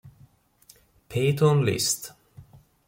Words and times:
Peyton 1.09 1.61
List 1.61 2.09